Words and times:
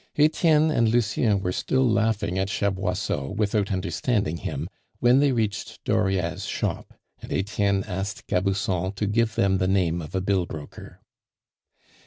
Etienne 0.17 0.71
and 0.71 0.89
Lucien 0.89 1.39
were 1.41 1.51
still 1.51 1.87
laughing 1.87 2.39
at 2.39 2.47
Chaboisseau, 2.49 3.29
without 3.35 3.71
understanding 3.71 4.37
him, 4.37 4.67
when 4.97 5.19
they 5.19 5.31
reached 5.31 5.79
Dauriat's 5.85 6.45
shop, 6.45 6.95
and 7.21 7.31
Etienne 7.31 7.83
asked 7.83 8.25
Gabusson 8.25 8.93
to 8.95 9.05
give 9.05 9.35
them 9.35 9.59
the 9.59 9.67
name 9.67 10.01
of 10.01 10.15
a 10.15 10.21
bill 10.21 10.47
broker. 10.47 11.01